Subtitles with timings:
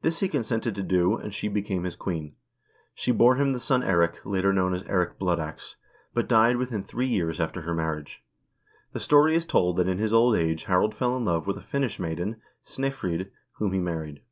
[0.00, 2.34] This he consented to do, and she became his queen.
[2.94, 5.76] She bore him the son Eirik, later known as Eirik Blood Ax,
[6.14, 8.22] but died within three years after her marriage.
[8.94, 11.62] The story is told that in his old age Harald fell in love with a
[11.62, 14.22] Finnish maiden, Snefrid, whom he married.